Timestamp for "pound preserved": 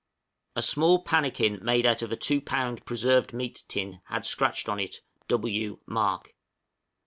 2.41-3.33